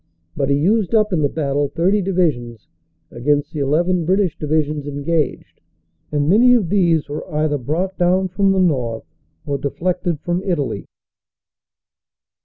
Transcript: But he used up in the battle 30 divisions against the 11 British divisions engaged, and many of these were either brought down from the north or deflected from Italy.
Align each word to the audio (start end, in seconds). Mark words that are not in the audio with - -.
But 0.35 0.49
he 0.49 0.55
used 0.57 0.95
up 0.95 1.13
in 1.13 1.21
the 1.21 1.29
battle 1.29 1.67
30 1.67 2.01
divisions 2.01 2.67
against 3.11 3.53
the 3.53 3.59
11 3.59 4.03
British 4.05 4.35
divisions 4.35 4.87
engaged, 4.87 5.61
and 6.11 6.27
many 6.27 6.55
of 6.55 6.69
these 6.69 7.07
were 7.07 7.29
either 7.31 7.59
brought 7.59 7.99
down 7.99 8.27
from 8.29 8.51
the 8.51 8.57
north 8.59 9.05
or 9.45 9.59
deflected 9.59 10.19
from 10.21 10.41
Italy. 10.41 10.87